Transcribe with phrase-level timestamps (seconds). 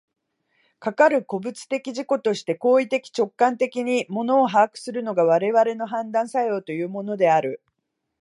[0.79, 7.61] かかる個物的自己として行為的直観的に物を把握するのが、我々の判断作用というものである。